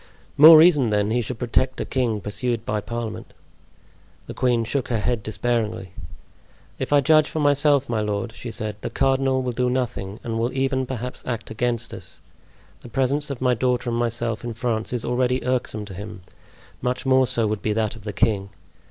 "More 0.35 0.57
reason, 0.57 0.89
then, 0.89 1.11
he 1.11 1.21
should 1.21 1.37
protect 1.37 1.79
a 1.79 1.85
king 1.85 2.21
pursued 2.21 2.65
by 2.65 2.81
parliament." 2.81 3.35
The 4.25 4.33
queen 4.33 4.63
shook 4.63 4.87
her 4.87 4.97
head 4.97 5.21
despairingly. 5.21 5.91
"If 6.79 6.91
I 6.91 7.01
judge 7.01 7.29
for 7.29 7.39
myself, 7.39 7.87
my 7.87 8.01
lord," 8.01 8.31
she 8.33 8.49
said, 8.49 8.77
"the 8.81 8.89
cardinal 8.89 9.43
will 9.43 9.51
do 9.51 9.69
nothing, 9.69 10.19
and 10.23 10.39
will 10.39 10.51
even, 10.53 10.87
perhaps, 10.87 11.23
act 11.27 11.51
against 11.51 11.93
us. 11.93 12.23
The 12.81 12.89
presence 12.89 13.29
of 13.29 13.41
my 13.41 13.53
daughter 13.53 13.91
and 13.91 13.99
myself 13.99 14.43
in 14.43 14.55
France 14.55 14.91
is 14.91 15.05
already 15.05 15.45
irksome 15.45 15.85
to 15.85 15.93
him; 15.93 16.23
much 16.81 17.05
more 17.05 17.27
so 17.27 17.45
would 17.45 17.61
be 17.61 17.73
that 17.73 17.95
of 17.95 18.03
the 18.03 18.11
king. 18.11 18.49